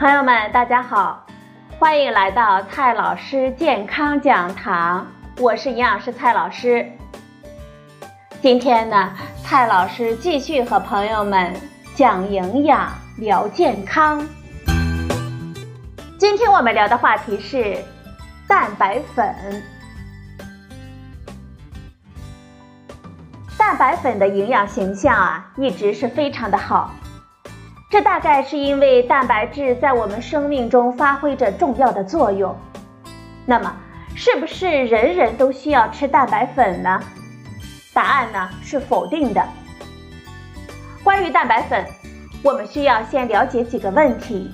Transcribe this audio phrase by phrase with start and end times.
[0.00, 1.26] 朋友们，大家好，
[1.78, 5.06] 欢迎来到蔡老师健康讲堂，
[5.36, 6.90] 我是营养师蔡老师。
[8.40, 9.12] 今天呢，
[9.44, 11.54] 蔡老师继续和朋友们
[11.94, 14.26] 讲营养、聊健康。
[16.18, 17.76] 今天我们聊的话题是
[18.48, 19.62] 蛋白粉。
[23.58, 26.90] 蛋白粉的营养形象啊，一直是非常的好。
[27.90, 32.56] 这大概是因为蛋白质在我们生命中发挥着重要的作用。
[33.44, 33.74] 那么，
[34.14, 37.02] 是不是人人都需要吃蛋白粉呢？
[37.92, 39.44] 答案呢是否定的。
[41.02, 41.84] 关于蛋白粉，
[42.44, 44.48] 我们需要先了解几个问题：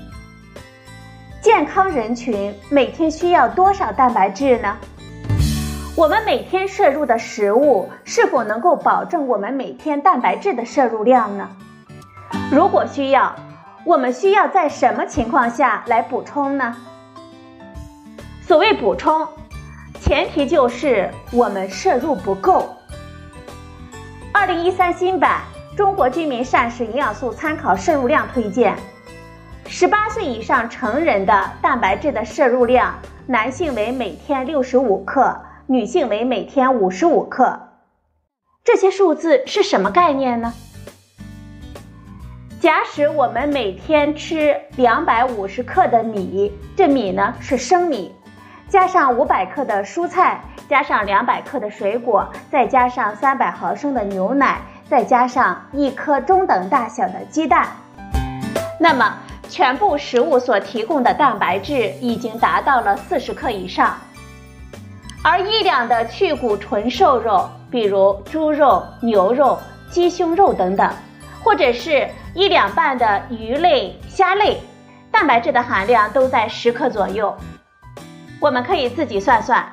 [1.43, 4.75] 健康人群每天需要多少蛋白质呢？
[5.95, 11.51] 我们每天摄入的食物是否能够保证我们每天蛋白质的摄入量呢？
[12.49, 13.35] 如果需要，
[13.85, 16.77] 我们需要在什么情况下来补充呢？
[18.41, 19.27] 所谓补充，
[20.01, 22.69] 前提就是我们摄入不够。
[24.33, 25.41] 二零一三新版
[25.77, 28.77] 《中国居民膳食营养素参考摄入量》推荐，
[29.67, 32.95] 十八岁以上成人的蛋白质的摄入量，
[33.27, 35.37] 男性为每天六十五克，
[35.67, 37.71] 女性为每天五十五克。
[38.63, 40.55] 这些数字是什么概念呢？
[42.59, 48.15] 假使我们每天吃两百五十克的米，这米呢是生米，
[48.67, 57.69] 加上五百克的蔬菜，加上两百克的水果，再加上三百毫升的牛奶，再加上一颗中等大小的鸡蛋，
[58.81, 59.15] 那么
[59.51, 63.95] 全部食物所提供的蛋白质已经达到了四十克以上。
[65.23, 69.59] 而一两的去骨纯瘦肉，比如猪肉、牛肉、
[69.91, 70.91] 鸡胸肉等等。
[71.45, 74.61] 或者是一两半的鱼类、虾类，
[75.11, 77.35] 蛋白质的含量都在十克左右。
[78.39, 79.67] 我们可以自己算算，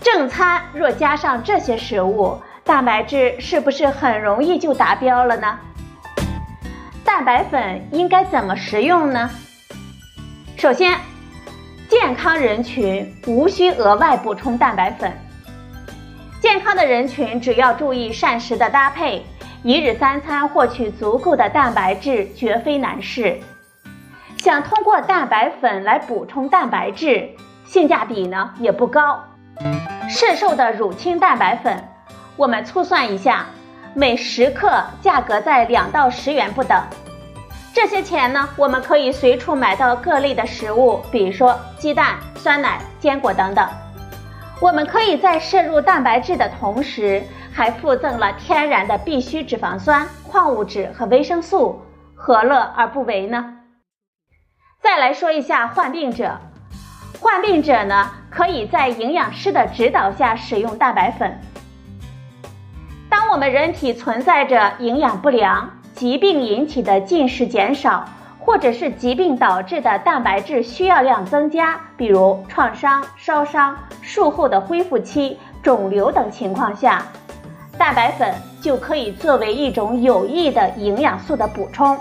[0.00, 5.58] 正餐若加上这些食物，蛋白质是不是很容易就达标了呢？
[7.04, 9.28] 蛋白粉应该怎么食用呢？
[10.56, 10.98] 首先，
[11.90, 15.12] 健康人群无需额外补充蛋白粉。
[16.40, 19.26] 健康的人群只要注意膳食的搭配。
[19.66, 23.40] 一日三餐获取足够的蛋白质绝非难事。
[24.38, 27.30] 想通过蛋白粉来补充蛋白质，
[27.64, 29.24] 性价比呢也不高。
[30.08, 31.82] 市售的乳清蛋白粉，
[32.36, 33.46] 我们粗算一下，
[33.92, 36.80] 每十克价格在两到十元不等。
[37.74, 43.68] 这些钱呢，我们可以随处买到各类的食物，比如说鸡蛋、酸奶、坚果等等。
[44.60, 47.20] 我们可以在摄入蛋白质的同时。
[47.56, 51.80] 还附赠了天然的必需脂肪酸、矿物质和维生素，
[52.14, 53.54] 何乐而不为呢？
[54.82, 56.38] 再来说一下患病者，
[57.18, 61.40] 患病者呢可以在营养师的指导下使用蛋白粉。
[63.08, 68.04] 当我们人体存在着营养不良、疾病引起的进食减少，
[68.38, 77.02] 或者是疾病导致的蛋白质需要量增加，比如创伤、烧伤、术后的恢复期、肿瘤等情况下。
[77.78, 81.98] 蛋白粉就可以作为一种有益的营养素的补充，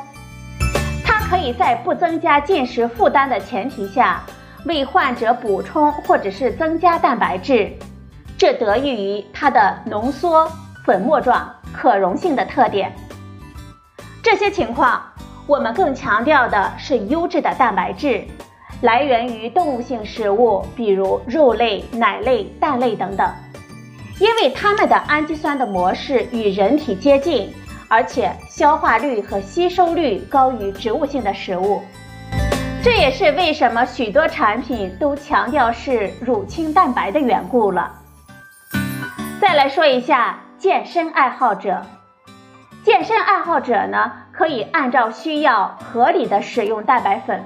[1.04, 4.24] 它可以在不增加进食负担的前提下，
[4.66, 7.70] 为患者补充或者是增加蛋白质，
[8.38, 10.50] 这得益于它的浓缩、
[10.86, 12.94] 粉末状、可溶性的特点。
[14.24, 15.02] 这些情况，
[15.46, 18.24] 我们更强调的是优质的蛋白质，
[18.82, 23.30] 来源于动物性食物，比如肉类、奶类、蛋类等等。
[24.18, 27.54] 因为它们的氨基酸的模式与人体接近，
[27.90, 31.82] 而且消化率和吸收率高于植物性的食物，
[32.82, 37.92] 这也是为什么许多产品都强调是乳清蛋白的缘故了。
[39.42, 41.86] 再来说一下健身爱好者，
[42.84, 47.44] 健身爱好者呢可以按照需要合理的使用蛋白粉。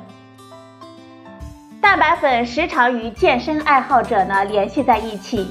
[1.82, 5.50] 蛋白粉时常与健身爱好者呢联系在一起。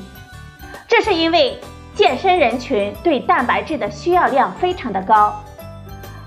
[0.99, 1.57] 这是因为
[1.95, 5.41] 健身人群对蛋白质的需要量非常的高，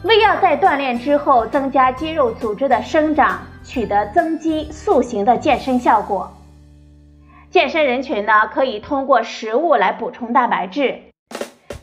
[0.03, 6.31] 为要在锻炼之后增加肌肉组织的生长，取得增肌塑形的健身效果。
[7.49, 10.97] 健身人群呢可以通过食物来补充蛋白质，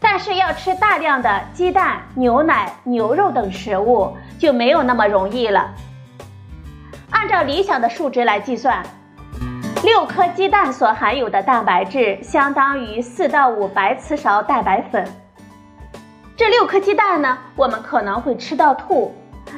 [0.01, 5.75] 但是要吃大量的鸡蛋、牛奶、牛肉等食物就没有那么容易了。
[7.11, 8.83] 按照理想的数值来计算。
[9.85, 15.07] 六颗鸡蛋所含有的蛋白质相当于四到五白瓷勺蛋白粉。
[16.37, 19.15] 这六颗鸡蛋呢，我们可能会吃到吐，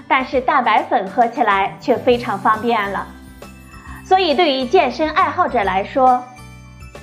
[0.07, 3.07] 但是蛋白粉喝起来却非常方便了。
[4.05, 6.23] 所以，对于健身爱好者来说，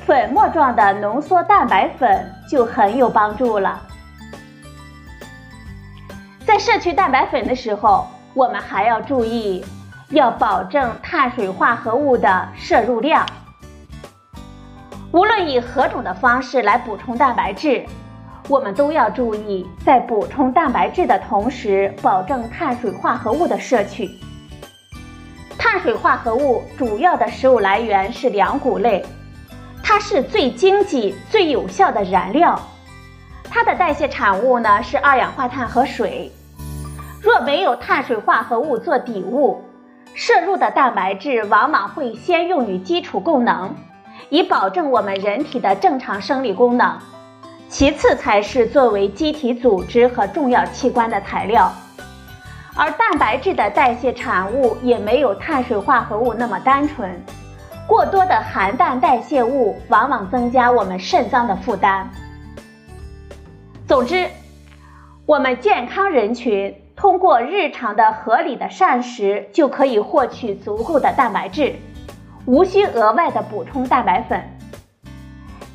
[0.05, 3.81] 粉末状的浓缩蛋白粉就很有帮助了。
[6.45, 9.65] 在摄取蛋白粉的时候，我们还要注意，
[10.09, 13.25] 要保证碳水化合物的摄入量。
[15.11, 17.85] 无论以何种的方式来补充蛋白质，
[18.47, 24.09] 我们都要注意，在补充蛋白质的同时，保证碳水化合物的摄取。
[25.57, 29.05] 碳水化合物主要的食物来源是粮谷类。
[29.83, 32.59] 它是最经济、最有效的燃料，
[33.49, 36.31] 它的代谢产物呢是二氧化碳和水。
[37.21, 39.61] 若没有碳水化合物做底物，
[40.17, 43.75] 摄入的蛋白质往往会先用于基础功能，
[44.29, 46.97] 以保证我们人体的正常生理功能，
[47.69, 51.71] 其次才是作为机体组织和重要器官的材料。
[52.75, 57.23] 而蛋白质的代谢产物也没有碳水化合物那么单纯。
[57.85, 62.09] 过多的含氮代谢物往往增加我们肾脏的负担。
[63.87, 64.27] 总之，
[65.27, 71.75] 我们健康人群通过日常的合理的膳食就可以获取足够的蛋白质，
[72.47, 74.41] 无需额外的补充蛋白粉。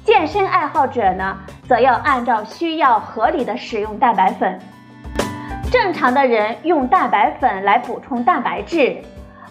[0.04, 1.38] 健身爱好者呢，
[1.68, 4.58] 则要按照需要合理的使用蛋白粉。
[5.70, 9.00] 正常的人用蛋白粉来补充蛋白质，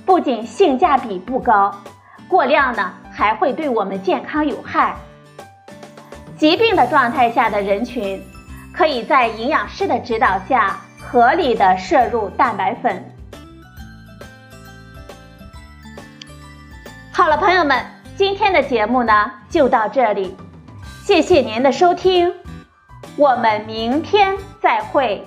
[0.05, 1.73] 不仅性价比不高。
[2.27, 4.93] 过量呢，还会对我们健康有害。
[6.35, 8.21] 疾病的状态下的人群，
[8.73, 10.75] 可以在营养师的指导下，
[11.11, 13.03] 合理的摄入蛋白粉。
[17.11, 17.85] 好了，朋友们，
[18.15, 20.37] 今天的节目呢就到这里，
[21.03, 22.33] 谢谢您的收听，
[23.17, 25.25] 我们明天再会。